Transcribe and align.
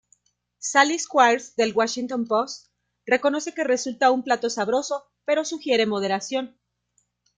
Sally 0.67 0.95
Squires 1.01 1.55
del 1.55 1.73
"Washington 1.75 2.25
Post" 2.27 2.65
reconoce 3.05 3.53
que 3.53 3.63
resulta 3.63 4.09
un 4.09 4.23
plato 4.23 4.49
sabroso, 4.49 5.11
pero 5.25 5.45
sugiere 5.45 5.85
moderación. 5.85 6.57